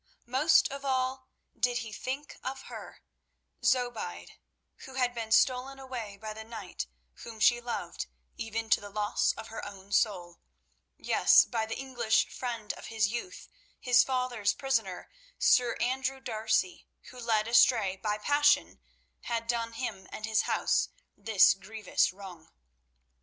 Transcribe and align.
Most 0.25 0.67
of 0.71 0.83
all 0.83 1.29
did 1.55 1.77
he 1.77 1.93
think 1.93 2.39
of 2.43 2.63
her, 2.63 3.03
Zobeide, 3.63 4.31
who 4.77 4.95
had 4.95 5.13
been 5.13 5.31
stolen 5.31 5.77
away 5.77 6.17
by 6.17 6.33
the 6.33 6.43
knight 6.43 6.87
whom 7.21 7.39
she 7.39 7.61
loved 7.61 8.07
even 8.35 8.67
to 8.71 8.81
the 8.81 8.89
loss 8.89 9.31
of 9.33 9.49
her 9.49 9.63
own 9.63 9.91
soul—yes, 9.91 11.45
by 11.45 11.67
the 11.67 11.77
English 11.77 12.25
friend 12.29 12.73
of 12.73 12.87
his 12.87 13.09
youth, 13.09 13.47
his 13.79 14.03
father's 14.03 14.53
prisoner, 14.55 15.07
Sir 15.37 15.75
Andrew 15.75 16.19
D'Arcy, 16.19 16.87
who, 17.11 17.19
led 17.19 17.47
astray 17.47 17.95
by 17.95 18.17
passion, 18.17 18.79
had 19.25 19.45
done 19.45 19.73
him 19.73 20.07
and 20.11 20.25
his 20.25 20.49
house 20.49 20.89
this 21.15 21.53
grievous 21.53 22.11
wrong. 22.11 22.49